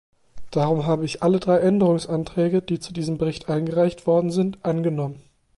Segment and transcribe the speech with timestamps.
[0.49, 5.21] Darum habe ich alle drei Änderungsanträge, die zu diesem Bericht eingereicht worden sind, angenommen.